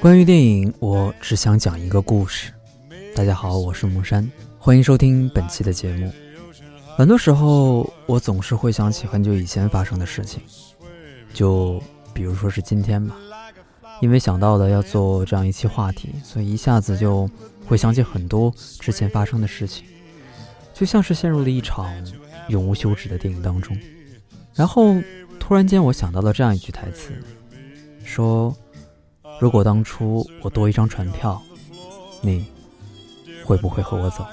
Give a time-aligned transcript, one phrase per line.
[0.00, 2.52] 关于电影，我只想讲一个故事。
[3.14, 6.12] 大家好，我是木山，欢迎收听本期的节目。
[6.96, 10.42] 很多时候，我总是会想起很久以前发生的事情，
[11.32, 13.16] 就比如说是今天吧。
[14.02, 17.30] 因为想到了要做这样一期话题，所以一下子就
[17.66, 19.86] 会想起很多之前发生的事情，
[20.74, 21.90] 就像是陷入了一场
[22.48, 23.78] 永无休止的电影当中。
[24.52, 24.96] 然后
[25.40, 27.12] 突然间，我想到了这样一句台词，
[28.04, 28.54] 说
[29.40, 31.42] ：“如果当初我多一张船票，
[32.20, 32.46] 你
[33.44, 34.26] 会不会和我走？”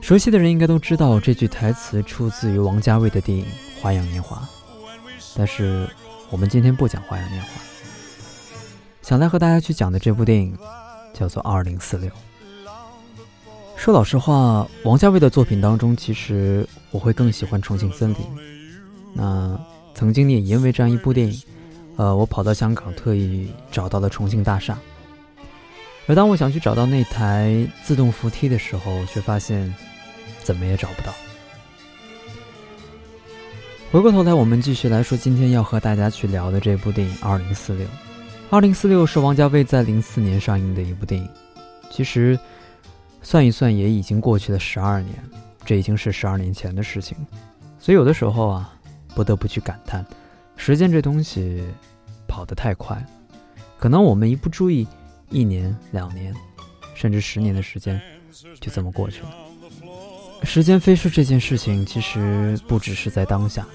[0.00, 3.44] 熟悉的人应该都知道，这句台词出自于王家卫的电影
[3.82, 4.36] 《花样年华》，
[5.36, 5.88] 但是。
[6.28, 7.48] 我们今天不讲《花样年华》，
[9.00, 10.58] 想来和大家去讲的这部电影
[11.14, 12.10] 叫做《二零四六》。
[13.76, 18.16] 说老实话，王家卫的作品当中，其实我会更喜欢《重庆森林》。
[19.14, 19.56] 那
[19.94, 21.40] 曾经你也因为这样一部电影，
[21.96, 24.78] 呃，我跑到香港特意找到了重庆大厦。
[26.06, 29.74] 而当我想去找到那台自动扶梯的时候，却发现
[30.42, 31.12] 怎么也找不到。
[33.90, 37.86] 回过头来，我们继续来说今天要和大家去聊的这部电影《二零四六》。
[38.50, 41.28] 《二零四六》是王家卫在零四年上映的一部电影。
[41.90, 42.38] 其实
[43.22, 45.14] 算一算，也已经过去了十二年，
[45.64, 47.16] 这已经是十二年前的事情。
[47.80, 48.72] 所以有的时候啊，
[49.14, 50.04] 不得不去感叹，
[50.56, 51.62] 时间这东西
[52.26, 53.04] 跑得太快。
[53.78, 54.86] 可能我们一不注意，
[55.30, 56.34] 一年、两年，
[56.94, 58.00] 甚至十年的时间
[58.58, 59.34] 就这么过去了。
[60.42, 63.66] 时间飞逝这件事情，其实不只是在当下。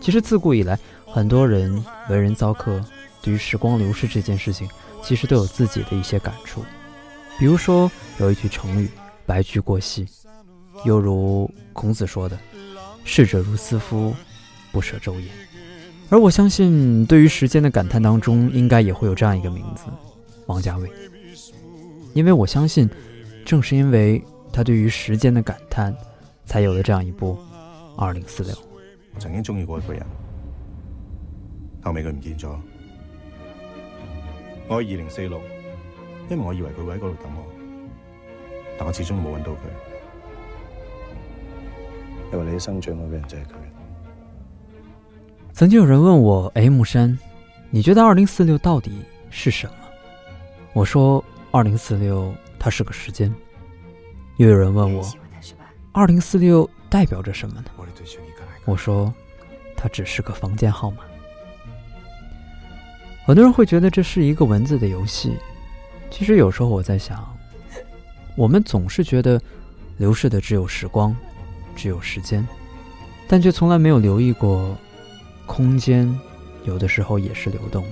[0.00, 2.82] 其实自古以来，很多人为人糟客，
[3.22, 4.68] 对于时光流逝这件事情，
[5.02, 6.64] 其实都有自己的一些感触。
[7.38, 8.88] 比如说，有一句成语
[9.26, 10.06] “白驹过隙”，
[10.84, 12.38] 又如孔子说的
[13.04, 14.14] “逝者如斯夫，
[14.72, 15.28] 不舍昼夜”。
[16.14, 19.86] 而我相信，对于时间的感叹当中，应该也会有这样一个名字——
[20.46, 20.88] 王家卫。
[22.12, 22.88] 因为我相信，
[23.44, 25.92] 正是因为他对于时间的感叹，
[26.46, 27.36] 才有了这样一部
[28.00, 28.52] 《二零四六》。
[29.12, 30.06] 我曾经中意过一个人，
[31.82, 32.48] 后尾佢唔见咗。
[34.68, 35.40] 我二零四六，
[36.30, 37.44] 因为我以为佢会喺嗰度等我，
[38.78, 39.56] 但我始终冇揾到佢。
[42.32, 43.63] 因为你一生最爱嘅人就系佢。
[45.54, 47.16] 曾经有人问我：“哎，木山，
[47.70, 48.90] 你觉得二零四六到底
[49.30, 49.74] 是什么？”
[50.74, 53.32] 我说：“二零四六，它是个时间。”
[54.36, 55.08] 又有人问我
[55.94, 57.66] ：“二零四六代表着什么呢？”
[58.66, 59.14] 我说，
[59.76, 61.04] 它只是个房间号码。
[63.24, 65.36] 很多人会觉得这是一个文字的游戏。
[66.10, 67.24] 其实有时候我在想，
[68.34, 69.40] 我们总是觉得
[69.98, 71.14] 流逝的只有时光，
[71.76, 72.44] 只有时间，
[73.28, 74.76] 但却从来没有留意过，
[75.46, 76.12] 空间
[76.64, 77.90] 有的时候也是流动的。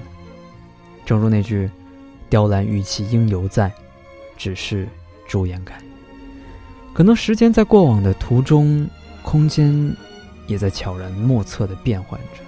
[1.05, 1.71] 正如那句
[2.31, 3.73] “雕栏玉砌应犹在，
[4.37, 4.89] 只是
[5.29, 5.79] 朱颜改”。
[6.95, 8.89] 可能时间在过往的途中，
[9.23, 9.95] 空间。
[10.49, 12.43] 也在悄然莫测的变换着。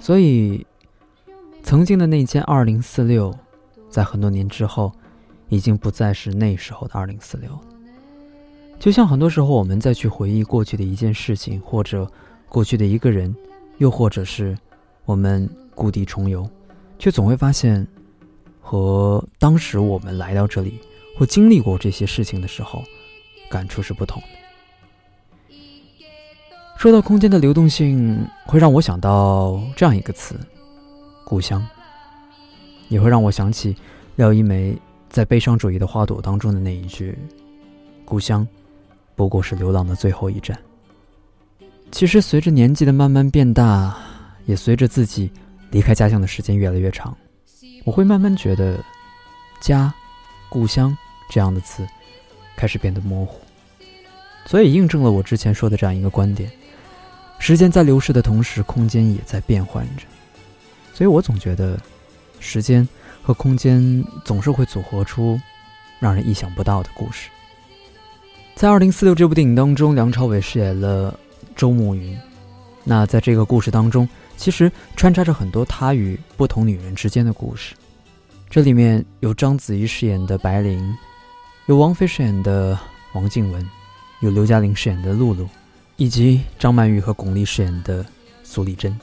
[0.00, 0.66] 所以，
[1.62, 3.38] 曾经的那间二零四六，
[3.90, 4.90] 在很多年之后，
[5.52, 7.50] 已经不再是那时候的二零四六。
[8.80, 12.10] 就像很多时候，我们再去回忆过去的一件事情，或者
[12.48, 13.36] 过去的一个人，
[13.76, 14.56] 又或者是
[15.04, 16.48] 我们故地重游，
[16.98, 17.86] 却总会发现。
[18.64, 20.78] 和当时我们来到这里
[21.18, 22.82] 或经历过这些事情的时候，
[23.50, 24.28] 感触是不同的。
[26.78, 30.36] 说到空间的流动性，会让我想到这样一个词——
[31.26, 31.66] 故乡，
[32.88, 33.76] 也会让我想起
[34.14, 34.78] 廖一梅
[35.12, 37.14] 在《悲伤主义的花朵》当中的那一句
[38.02, 38.48] ：“故乡，
[39.14, 40.58] 不过是流浪的最后一站。”
[41.92, 43.94] 其实，随着年纪的慢慢变大，
[44.46, 45.30] 也随着自己
[45.70, 47.14] 离开家乡的时间越来越长。
[47.84, 48.82] 我会慢慢觉得，
[49.60, 49.92] 家、
[50.48, 50.96] 故乡
[51.28, 51.86] 这样的词
[52.56, 53.38] 开始变得模糊，
[54.46, 56.50] 所以印证了我之前说的这样一个观点：
[57.38, 60.04] 时间在流逝的同时，空间也在变换着。
[60.94, 61.78] 所以我总觉得，
[62.40, 62.88] 时间
[63.22, 65.40] 和空间总是会组合出
[66.00, 67.30] 让人意想不到的故事。
[68.54, 71.18] 在《二零四六》这部电影当中，梁朝伟饰演了
[71.56, 72.16] 周慕云。
[72.84, 77.74] 那在这个故事当中，其实穿插着很多他与不同女人之间的故事，
[78.50, 80.94] 这里面有章子怡饰演的白灵，
[81.66, 82.76] 有王菲饰演的
[83.14, 83.64] 王静雯，
[84.20, 85.48] 有刘嘉玲饰演的露露，
[85.96, 88.04] 以及张曼玉和巩俐饰演的
[88.42, 88.98] 苏丽珍。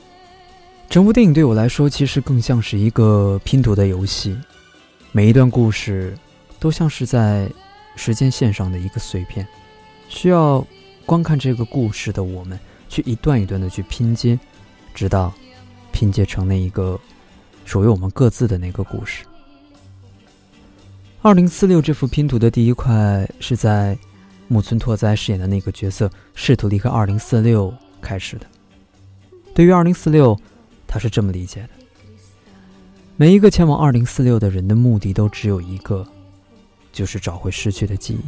[0.89, 4.35] 整部电影对我来说，其实更像是一个拼图的游戏，
[5.11, 6.17] 每一段故事
[6.59, 7.47] 都像是在
[7.95, 9.47] 时间线上的一个碎片，
[10.07, 10.65] 需要
[11.05, 12.59] 观看这个故事的我们
[12.89, 14.37] 去一段一段的去拼接，
[14.95, 15.31] 直到
[15.91, 16.99] 拼接成那一个
[17.65, 19.23] 属于我们各自的那个故事。
[21.21, 23.95] 二零四六这幅拼图的第一块是在
[24.47, 27.71] 木村拓哉饰演的那个角色试图离开二零四六
[28.01, 28.47] 开始的。
[29.53, 30.35] 对于二零四六，
[30.89, 31.69] 他是这么理解的：
[33.15, 36.05] 每一个前往二零四六的人的目的都只有一个。
[36.91, 38.21] 就是找回失去的记忆，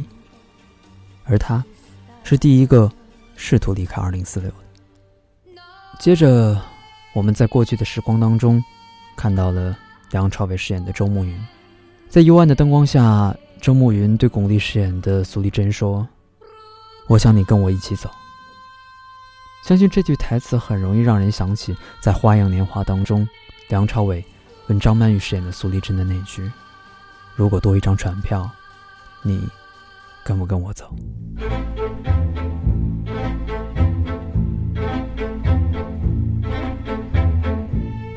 [1.24, 1.62] 而他，
[2.22, 2.90] 是第一个
[3.34, 5.60] 试图离开二零四六的。
[5.98, 6.58] 接着，
[7.12, 8.62] 我们在过去的时光当中，
[9.16, 9.76] 看到了
[10.12, 11.36] 梁朝伟饰演的周慕云，
[12.08, 16.06] 在幽暗的灯光下，周慕云对巩俐饰演的苏丽珍说
[17.08, 18.08] ：“我想你跟我一起走。”
[19.62, 23.26] 相信这句台词很容易让人想起在《花样年华》当中，
[23.68, 24.24] 梁朝伟
[24.66, 26.50] 问张曼玉饰演的苏丽珍的那句。
[27.36, 28.50] 如果多一张船票，
[29.22, 29.48] 你
[30.24, 30.92] 跟不跟我走？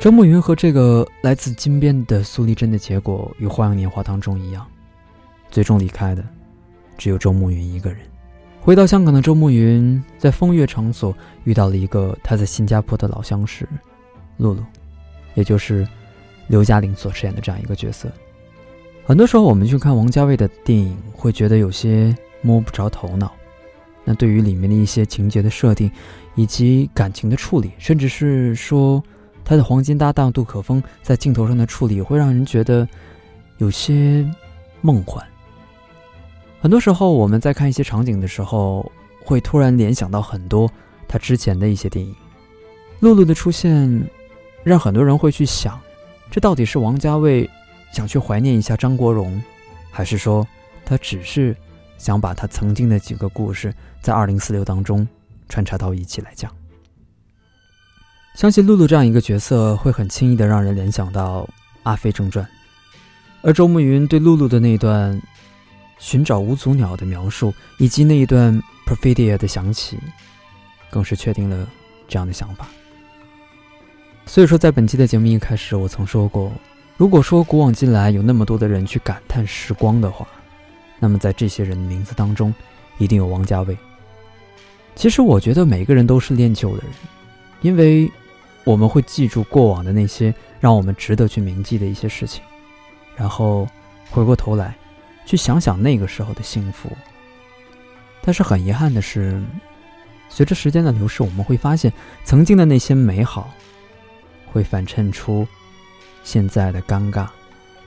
[0.01, 4.65] 周慕云和这个来自金边的苏丽珍的结果，与《花样年华》当中一样，
[5.51, 6.25] 最终离开的
[6.97, 7.99] 只有周慕云一个人。
[8.65, 13.69] 回到香港的周慕云，在风月场所遇到了一个他在新加坡的老相识，
[14.37, 14.63] 露露，
[15.35, 15.87] 也就是
[16.47, 18.11] 刘嘉玲所饰演的这样一个角色。
[19.05, 23.31] 很多时候，我们去看王家卫的电影，会觉得有些摸不着头脑。
[24.03, 25.91] 那对于里面的一些情节的设定，
[26.33, 29.01] 以及感情的处理，甚至是说
[29.43, 32.87] 他的黄金搭档杜可风在镜头上的处理，会让人觉得
[33.59, 34.27] 有些
[34.81, 35.23] 梦幻。
[36.65, 38.91] 很多时候，我们在看一些场景的时候，
[39.23, 40.67] 会突然联想到很多
[41.07, 42.15] 他之前的一些电影。
[43.01, 44.09] 露露的出现，
[44.63, 45.79] 让很多人会去想，
[46.31, 47.47] 这到底是王家卫。
[47.93, 49.39] 想去怀念一下张国荣，
[49.91, 50.43] 还是说
[50.83, 51.55] 他只是
[51.99, 53.71] 想把他曾经的几个故事
[54.01, 55.07] 在二零四六当中
[55.47, 56.51] 穿插到一起来讲？
[58.33, 61.43] 相信露露这样一个角色会很轻易的让人联想到
[61.83, 62.43] 《阿飞正传》，
[63.43, 65.21] 而周慕云对露露的那段
[65.97, 69.97] 寻找五足鸟的描述，以及那一段 perfidia 的响起，
[70.89, 71.67] 更是确定了
[72.07, 72.67] 这样的想法。
[74.25, 76.51] 所以说，在本期的节目一开始，我曾说过。
[76.97, 80.25] 如果说古往今来有那么多的人去感叹时光的话，
[80.99, 82.53] 那么在这些人的名字当中，
[82.97, 83.77] 一定有王家卫。
[84.95, 86.91] 其实我觉得每个人都是恋旧的人，
[87.61, 88.09] 因为
[88.63, 92.41] 我们会记住过往的那些让我们值得去铭记的一些事情，
[93.15, 93.67] 然后
[94.09, 94.75] 回过头来
[95.25, 96.91] 去想想那个时候的幸福。
[98.21, 99.41] 但是很遗憾的是，
[100.29, 101.91] 随着时间的流逝，我们会发现
[102.23, 103.53] 曾经的那些美好
[104.51, 105.47] 会反衬出。
[106.23, 107.27] 现在的尴尬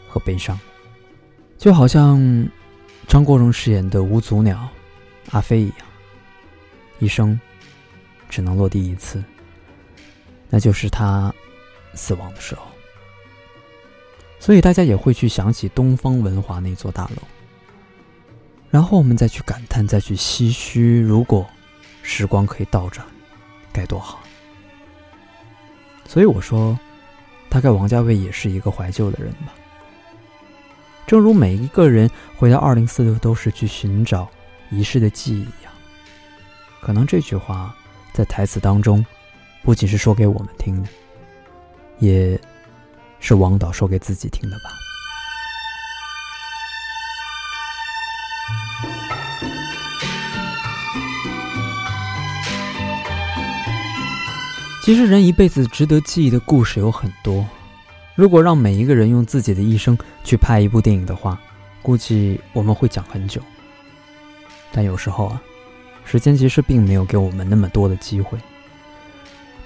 [0.07, 0.57] 和悲伤，
[1.57, 2.49] 就好像
[3.09, 4.69] 张国荣饰演的无足鸟
[5.31, 5.79] 阿飞一样，
[7.01, 7.37] 一生
[8.29, 9.21] 只能落地一次，
[10.49, 11.35] 那就是他
[11.95, 12.63] 死亡的时候。
[14.41, 17.23] 所以大家也会去想起东方文华那座大楼，
[18.71, 21.47] 然后我们再去感叹，再去唏嘘，如果
[22.03, 23.07] 时光可以倒转，
[23.73, 24.21] 该多好。
[26.07, 26.79] 所以我说。
[27.51, 29.55] 大概王家卫也是一个怀旧的人吧。
[31.07, 34.29] 正如每一个人回到二零四六都是去寻找
[34.71, 35.73] 遗失的记忆一样，
[36.83, 37.75] 可能这句话
[38.13, 39.03] 在台词当中
[39.63, 40.89] 不仅是说给我们听的，
[42.01, 42.39] 也
[43.29, 44.71] 是王导说给自己听的吧。
[54.83, 57.47] 其实，人一辈子值得记忆的故事有很多。
[58.15, 61.39] 如果让每一个人用自己的一生去拍一部电影的话，
[61.83, 63.43] 估计我们会讲很久。
[64.73, 65.43] 但有时候啊，
[66.07, 68.39] 时间其实并没有给我们那么多的机会。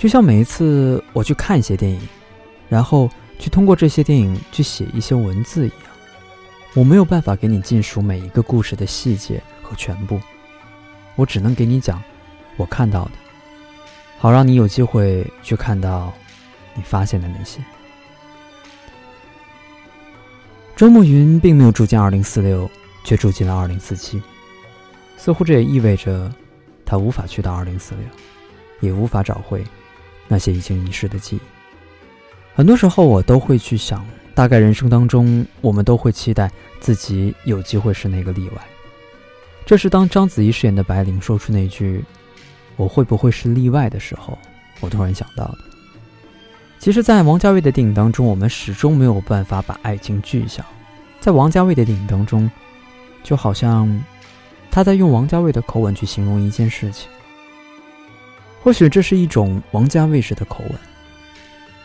[0.00, 2.00] 就像每一次我去看一些电影，
[2.68, 3.08] 然后
[3.42, 5.78] 去通过这些电影去写一些文字一样，
[6.74, 10.20] 我没有办法给你尽数每一个故事的细节和全部，
[11.16, 12.00] 我只能给你讲
[12.56, 13.10] 我看到的。
[14.16, 16.12] 好，让你有机会去看到
[16.76, 17.58] 你发现的那些。
[20.76, 22.70] 周慕云并没有住进二零四六，
[23.02, 24.22] 却住进了二零四七，
[25.16, 26.32] 似乎这也意味着
[26.86, 28.04] 他无法去到二零四六，
[28.78, 29.64] 也无法找回
[30.28, 31.40] 那些已经遗失的记忆。
[32.54, 38.62] 很多时候，我都会去想，大概人生当中，我们都会期待自己有机会是那个例外。
[39.64, 42.04] 这是当章子怡饰演的白灵说出那句。
[42.76, 44.36] 我会不会是例外的时候，
[44.80, 45.58] 我突然想到的。
[46.78, 50.64] 其实，在王家卫的电影当中，我们始终没有办法把爱情具象。
[51.20, 52.50] 在王家卫的电影当中，
[53.22, 54.02] 就好像
[54.70, 57.10] 他在用王家卫的口吻去形容一件事情。
[58.62, 60.78] 或许这是一种王家卫式的口吻，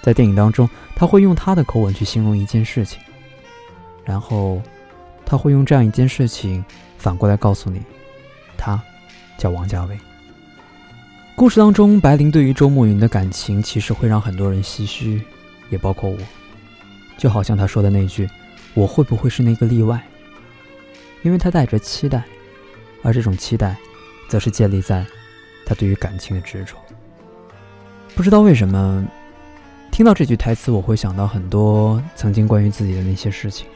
[0.08, 2.98] 在电影当中，他会用他的口吻去形容一件事情，
[4.06, 4.62] 然后
[5.26, 6.64] 他会用这样一件事情
[6.98, 7.82] 反过来告诉你，
[8.58, 8.82] 他
[9.38, 10.00] 叫王家卫。
[11.36, 15.22] 故事当中，白灵对于周慕云的感情其实会让很多人唏嘘，
[15.70, 16.18] 也包括我。
[17.18, 18.30] 就好像他说的那句
[18.76, 20.02] ：“我会不会是那个例外？”
[21.22, 22.24] 因为他带着期待，
[23.04, 23.76] 而这种期待，
[24.30, 25.06] 则是建立在
[25.66, 26.78] 他对于感情的执着。
[28.16, 29.06] 不知道为什么，
[29.92, 33.68] 听到这句台词，我会想到很多曾经关于自己的那些事情。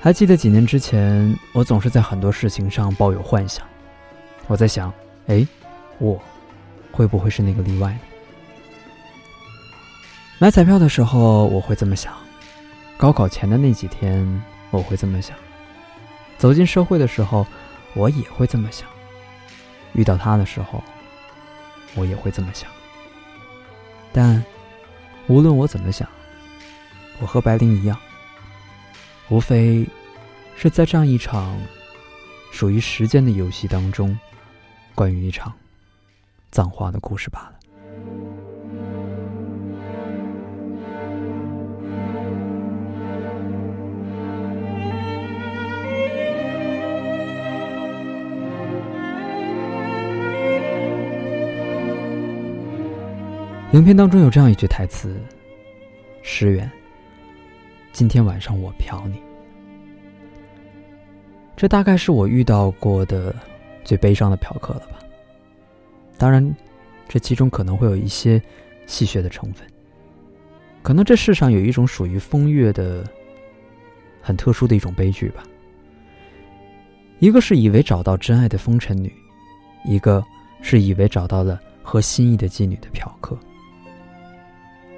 [0.00, 3.66] 还记得几年之前，我总是在很多事情上抱有幻想。
[4.46, 4.92] 我在想，
[5.26, 5.46] 哎，
[5.98, 6.20] 我。
[6.94, 8.00] 会不会是那个例外呢？
[10.38, 12.12] 买彩票的时候我会这么想，
[12.98, 15.34] 高考前的那几天我会这么想，
[16.36, 17.46] 走进社会的时候
[17.94, 18.86] 我也会这么想，
[19.94, 20.84] 遇到他的时候
[21.94, 22.68] 我也会这么想。
[24.12, 24.44] 但
[25.28, 26.08] 无论我怎么想，
[27.20, 27.98] 我和白灵一样，
[29.28, 29.86] 无非
[30.56, 31.58] 是在这样一场
[32.50, 34.18] 属于时间的游戏当中，
[34.94, 35.52] 关于一场。
[36.50, 37.61] 葬花的故事罢了。
[53.72, 55.18] 影片当中有这样一句台词
[56.20, 56.70] ：“石原，
[57.90, 59.18] 今天晚上我嫖你。”
[61.56, 63.34] 这大概是我遇到过的
[63.82, 64.98] 最悲伤的嫖客了吧。
[66.18, 66.54] 当然，
[67.08, 68.40] 这其中可能会有一些
[68.84, 69.66] 戏谑的成分。
[70.82, 73.02] 可能这世上有一种属于风月的、
[74.20, 75.42] 很特殊的一种悲剧吧。
[77.20, 79.10] 一个是以为找到真爱的风尘女，
[79.86, 80.22] 一个
[80.60, 83.34] 是以为找到了合心意的妓女的嫖客。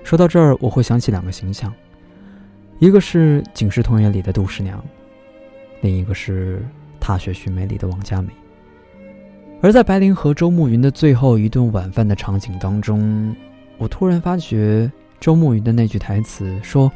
[0.05, 1.73] 说到这儿，我会想起两个形象，
[2.79, 4.85] 一个是《警世同源》里的杜十娘，
[5.81, 6.59] 另一个是
[7.01, 8.29] 《踏雪寻梅》里的王佳美。
[9.63, 13.35] 而在白灵和周慕云的最后一顿晚饭的场景当中，
[13.79, 16.93] 我突然发觉周慕云的那句台词说：“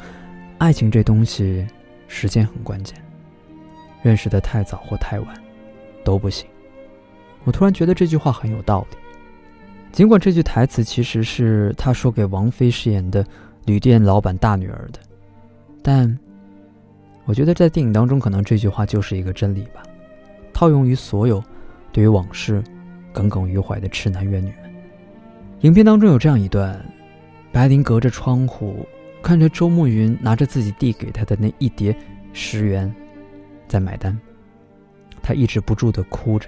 [0.59, 1.67] 爱情这东西，
[2.09, 2.95] 时间很关键，
[4.03, 5.35] 认识的太早或太晚，
[6.05, 6.47] 都不行。”
[7.45, 8.97] 我突然觉得这句话很有道理。
[9.92, 13.25] 尽管这句台词其实是他说给王菲饰演的
[13.66, 15.00] 旅店老板大女儿的，
[15.83, 16.18] 但
[17.25, 19.83] 我觉得在电影当中，可能这句话就是一个真理吧，
[20.52, 21.42] 套用于所有。
[21.90, 22.62] 对于往事
[23.12, 24.71] 耿耿于怀的痴男怨女们，
[25.62, 26.78] 影片当中有这样一段：
[27.50, 28.87] 白灵隔着窗户
[29.23, 31.97] 看着周慕云拿着自己递给他的那一叠
[32.35, 32.95] 十元，
[33.66, 34.16] 在买单，
[35.23, 36.47] 他抑制不住的哭着。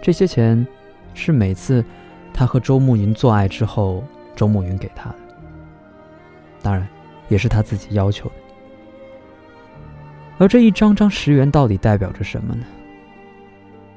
[0.00, 0.64] 这些钱
[1.14, 1.84] 是每次
[2.34, 4.02] 他和周慕云做爱之后，
[4.34, 5.16] 周慕云给他的，
[6.62, 6.86] 当然
[7.28, 8.34] 也是他自己要求的。
[10.38, 12.64] 而这一张张十元到底代表着什么呢？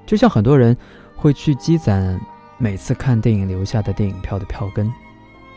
[0.06, 0.77] 就像很多人
[1.15, 2.20] 会去积攒
[2.58, 4.92] 每次看电影留下的电影票的票根，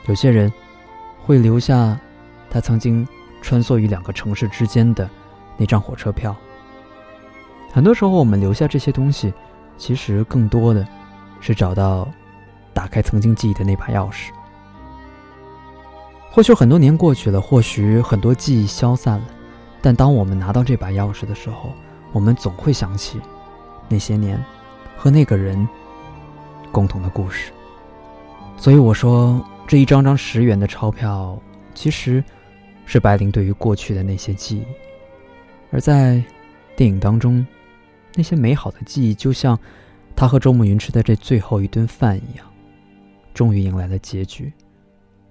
[0.06, 0.50] 有些人
[1.22, 1.98] 会留下
[2.48, 3.06] 他曾经
[3.42, 5.08] 穿梭于两个城市之间的
[5.58, 6.34] 那张火车票。
[7.70, 9.34] 很多时候，我们留下这些东西，
[9.76, 10.86] 其实更多的
[11.40, 12.08] 是找到
[12.78, 14.30] 打开曾经记忆的那把钥匙。
[16.30, 19.26] 或许很多年过去了，或许很多记忆消散了，
[19.82, 21.72] 但当我们拿到这把钥匙的时候，
[22.12, 23.20] 我们总会想起。
[23.88, 24.40] 那些年，
[24.96, 25.68] 和那个人
[26.70, 27.50] 共同的故事。
[28.56, 31.36] 所以我说，这一张张十元的钞票，
[31.74, 32.22] 其实
[32.86, 34.64] 是白灵对于过去的那些记忆。
[35.72, 36.22] 而在
[36.76, 37.44] 电影当中，
[38.14, 39.58] 那些美好的记忆，就像
[40.14, 42.46] 他和周慕云吃的这最后一顿饭一样，
[43.38, 44.52] 终于迎来了结局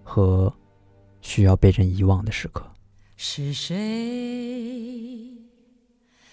[0.02, 0.56] 和
[1.20, 2.66] 需要被人遗忘的时刻。
[3.18, 5.34] 是谁？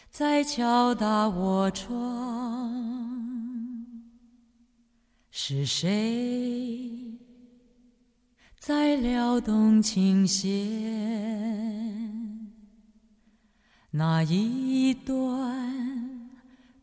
[0.08, 2.72] 在敲打我窗，
[5.32, 7.18] 是谁
[8.56, 10.52] 在撩动琴弦？
[13.90, 16.30] 那一段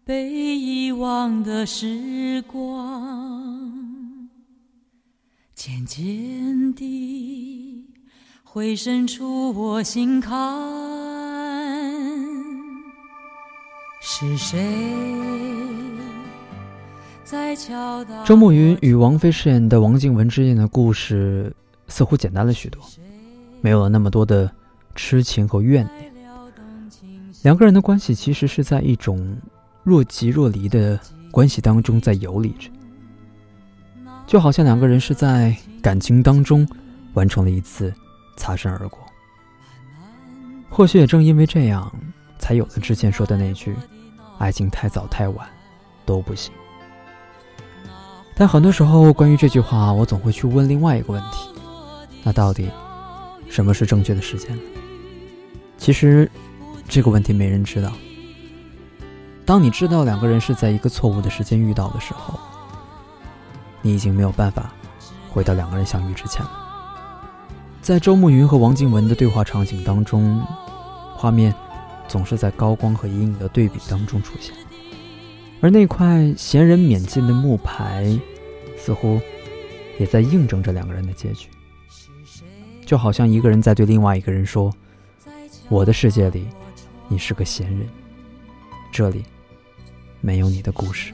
[0.04, 3.51] 被遗忘的时光，
[5.64, 7.86] 渐渐地
[8.44, 10.36] 回渗出我心坎。
[14.02, 14.60] 是谁
[17.24, 18.24] 在敲打？
[18.24, 21.56] 周慕云与王菲饰演的王静雯之间的故事
[21.88, 22.82] 似乎简单了许多，
[23.62, 24.52] 没有了那么多的
[24.96, 26.12] 痴情和怨念。
[27.44, 29.38] 两个人的关系其实是在一种
[29.84, 31.00] 若即若离的
[31.30, 32.68] 关系当中在游离着，
[34.32, 36.66] 就好像两个人是在感情当中
[37.16, 37.94] 完成了一次
[38.38, 39.00] 擦身而过。
[40.70, 41.92] 或许也正因为这样，
[42.40, 43.76] 才有了之前说的那句
[44.40, 45.46] ：“爱情太早太晚
[46.06, 46.54] 都不行。”
[48.34, 51.50] 但很多时候，关于这句话，我总会去问另外一个问题：
[52.24, 52.70] 那到底
[53.50, 54.58] 什么是正确的时间？
[55.78, 56.32] 其实。
[56.88, 57.92] 这个问题没人知道。
[59.46, 62.38] 当你知道两个人是在一个错误的时间遇到的时候，
[63.82, 64.74] 你已经没有办法
[65.30, 66.52] 回到两个人相遇之前了。
[67.82, 70.42] 在周慕云和王静文的对话场景当中，
[71.16, 71.54] 画面
[72.08, 74.54] 总是在高光和阴影的对比当中出现，
[75.62, 78.18] 而那块闲人免进的木牌，
[78.78, 79.20] 似乎
[80.00, 81.50] 也在印证着两个人的结局。
[82.86, 84.72] 就好像一个人在对另外一个人说
[85.70, 86.48] ：“我的世界里。”
[87.08, 87.86] 你是个闲人，
[88.90, 89.26] 这里
[90.22, 91.12] 没有你的故事。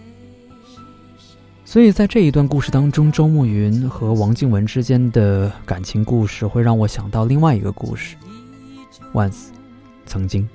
[1.67, 8.15] 所以在这一段故事当中，周慕云和王静文之间的感情故事，会让我想到另外一个故事。
[9.13, 9.47] Once，
[10.05, 10.47] 曾经，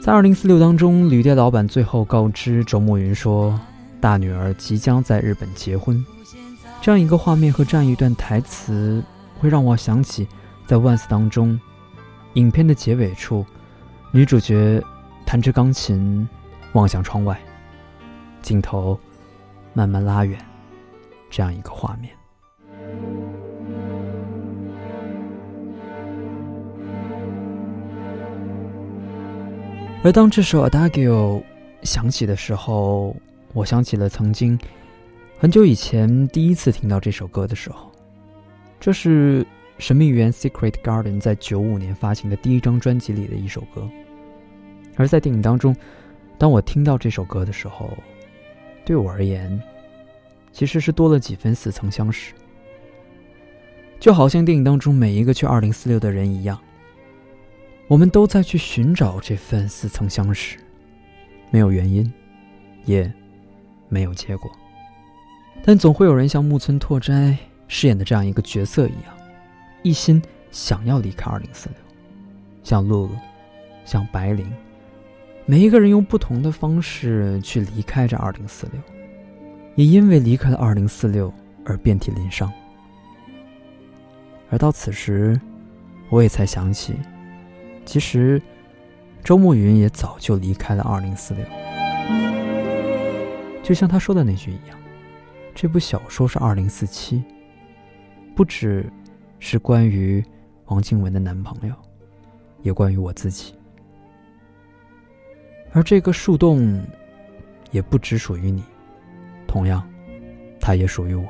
[0.00, 3.58] 在二零四六当中，旅店老板最后告知周慕云说，
[4.00, 6.06] 大女儿即将在日本结婚。
[6.80, 9.02] 这样一个画面和这样一段台词，
[9.40, 10.28] 会让我想起
[10.64, 11.58] 在 Once 当中。
[12.34, 13.44] 影片的结尾处，
[14.12, 14.80] 女主角
[15.26, 16.28] 弹着钢琴，
[16.74, 17.36] 望向窗外，
[18.48, 18.98] 镜头
[19.74, 20.42] 慢慢拉远，
[21.28, 22.10] 这样一个画面。
[30.02, 31.42] 而当这首《Adagio》
[31.82, 33.14] 响起的时候，
[33.52, 34.58] 我想起了曾经
[35.38, 37.92] 很久以前第一次听到这首歌的时候，
[38.80, 39.46] 这是。
[39.78, 43.88] 神秘园 Secret Garden 在九五年发行的第一张专辑里的一首歌，
[44.96, 45.72] 而在电影当中，
[46.36, 47.96] 当我听到这首歌的时候，
[48.88, 49.62] 对我而言，
[50.50, 52.32] 其实是多了几分似曾相识，
[54.00, 56.58] 就好像电影当中每一个去二零四六的人一样，
[57.86, 60.56] 我们都在去寻找这份似曾相识，
[61.50, 62.10] 没有原因，
[62.86, 63.12] 也
[63.90, 64.50] 没有结果，
[65.62, 69.14] 但总会有人像木村拓哉饰演的这样一个角色一样。
[69.82, 71.76] 一心想要离开二零四六，
[72.64, 73.10] 像露露，
[73.84, 74.50] 像白灵，
[75.50, 78.78] 每一个人用不同的方式去离开这二零四六，
[79.76, 81.32] 也因为离开了二零四六
[81.64, 82.52] 而遍体鳞伤。
[84.50, 85.40] 而到此时，
[86.10, 86.96] 我也才想起，
[87.86, 88.42] 其实
[89.24, 91.42] 周慕云也早就离开了二零四六，
[93.62, 94.78] 就像他说的那句一样，
[95.54, 97.24] 这部小说是二零四七，
[98.36, 98.84] 不止。
[99.40, 100.20] 是关于
[100.66, 101.74] 王静文的男朋友，
[102.62, 103.54] 也关于我自己。
[105.72, 106.82] 而这个树洞，
[107.70, 108.62] 也不只属于你，
[109.46, 109.86] 同样，
[110.60, 111.26] 它也属于我。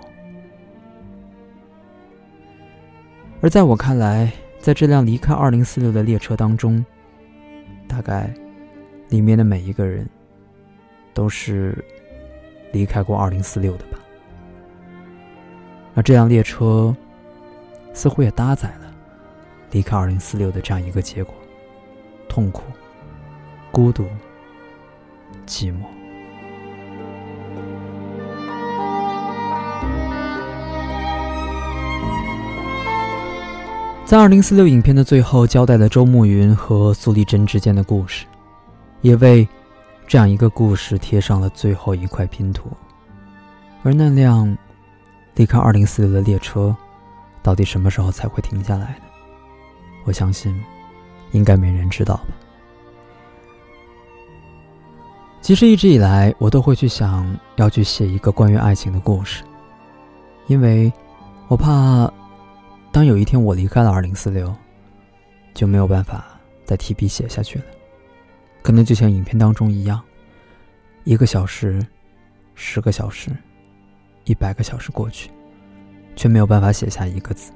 [3.41, 6.85] 而在我看来，在这辆离开二零四六的列车当中，
[7.87, 8.33] 大概
[9.09, 10.09] 里面的每一个人，
[11.15, 11.85] 都是
[12.73, 13.99] 离开过二零四六的吧。
[15.95, 16.95] 而这辆列车。
[17.95, 18.95] 似乎也搭载了
[19.73, 21.35] 离开二零四六的这样一个结果：
[22.29, 22.63] 痛苦、
[23.73, 24.07] 孤独、
[25.47, 25.85] 寂寞。
[34.05, 38.27] 在二零四六影片的最后，交代了周慕云和苏丽珍之间的故事，
[39.03, 39.47] 也为
[40.07, 42.71] 这样一个故事贴上了最后一块拼图。
[43.83, 44.57] 而那辆
[45.35, 46.77] 离开二零四六的列车。
[47.41, 49.05] 到底什么时候才会停下来呢？
[50.05, 50.55] 我相信，
[51.31, 52.48] 应该没人知道吧。
[55.41, 59.43] 其实一直以来，我都会去想要去写一个关于爱情的故事，
[60.47, 60.93] 因为
[61.49, 62.13] 我怕，
[62.93, 64.55] 当有一天我离开了二零四六，
[65.55, 66.25] 就没有办法
[66.65, 67.65] 再提笔写下去了。
[68.63, 70.03] 可能就像影片当中一样，
[71.05, 71.85] 一个小时，
[72.55, 73.31] 十个小时，
[74.25, 75.31] 一百个小时过去。
[76.17, 77.53] 却没有办法写下一个字，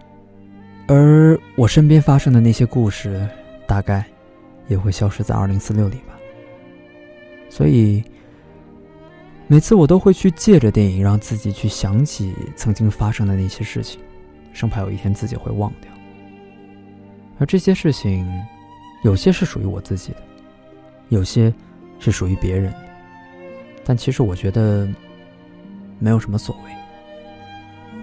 [0.86, 3.28] 而我身边发生的那些故事，
[3.66, 4.04] 大概
[4.68, 6.14] 也会消失在二零四六里吧。
[7.52, 8.02] 所以，
[9.46, 14.00] 每次我都会去借着电影，让自己去想起曾经发生的那些事情，
[14.54, 15.92] 生怕有一天自己会忘掉。
[17.38, 18.26] 而这些事情，
[19.04, 20.22] 有些是属于我自己的，
[21.10, 21.52] 有些
[21.98, 22.78] 是属于别人的，
[23.84, 24.88] 但其实我觉得
[25.98, 26.70] 没有什么所谓。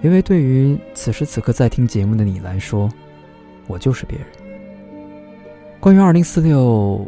[0.04, 2.88] 因为对于此时此刻在听节目的你来说，
[3.66, 4.28] 我就是别人。
[5.80, 7.04] 关于二零四六，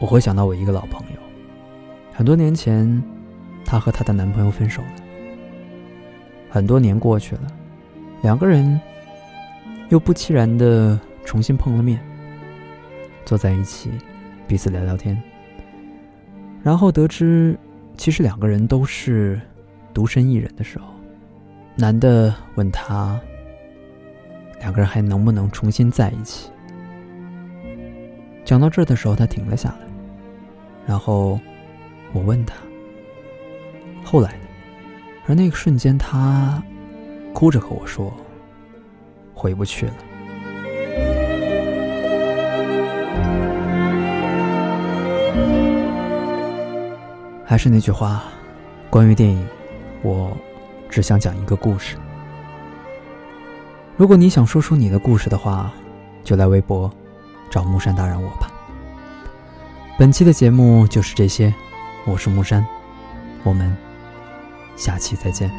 [0.00, 1.13] 我会想到我一个老朋友。
[2.16, 3.02] 很多年前，
[3.64, 4.88] 她和她的男朋友分手了。
[6.48, 7.42] 很多年过去了，
[8.22, 8.80] 两个人
[9.88, 11.98] 又不期然的重新碰了面，
[13.24, 13.90] 坐在一起，
[14.46, 15.20] 彼此聊聊天。
[16.62, 17.58] 然后得知，
[17.96, 19.40] 其实两个人都是
[19.92, 20.86] 独身一人的时候，
[21.74, 23.20] 男的问她，
[24.60, 26.48] 两个人还能不能重新在一起？
[28.44, 29.78] 讲到这的时候，他停了下来，
[30.86, 31.40] 然后
[32.14, 32.54] 我问他，
[34.04, 34.38] 后来呢？
[35.26, 36.62] 而那个瞬间，他
[37.32, 38.12] 哭着和我说
[39.34, 39.92] ：“回不去了。”
[47.44, 48.22] 还是那句话，
[48.88, 49.44] 关于电影，
[50.02, 50.36] 我
[50.88, 51.96] 只想讲一个故事。
[53.96, 55.72] 如果你想说出你的故事的话，
[56.22, 56.88] 就来微博
[57.50, 58.52] 找木山大人我吧。
[59.98, 61.54] 本期的节目就是这些，
[62.06, 62.66] 我是木山，
[63.44, 63.74] 我们。
[64.76, 65.50] 下期再见。